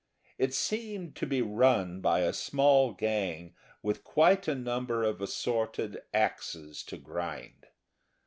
It 0.39 0.55
seemed 0.55 1.15
to 1.17 1.27
be 1.27 1.43
run 1.43 2.01
by 2.01 2.21
a 2.21 2.33
small 2.33 2.91
gang 2.91 3.53
with 3.83 4.03
quite 4.03 4.47
a 4.47 4.55
number 4.55 5.03
of 5.03 5.21
assorted 5.21 6.01
axes 6.11 6.81
to 6.85 6.97
grind. 6.97 7.67